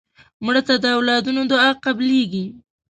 مړه 0.45 0.61
ته 0.67 0.73
د 0.83 0.85
اولادونو 0.97 1.41
دعا 1.51 1.69
قبلیږي 1.83 2.45